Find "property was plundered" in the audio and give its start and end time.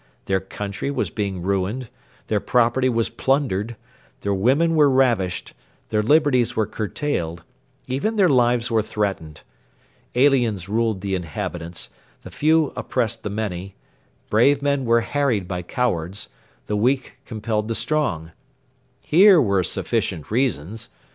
2.39-3.75